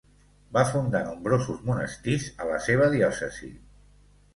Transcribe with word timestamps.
Va 0.55 0.63
fundar 0.69 1.01
nombrosos 1.11 1.61
monestirs 1.69 2.29
a 2.47 2.51
la 2.55 2.59
seva 2.73 2.93
diòcesi. 2.99 3.57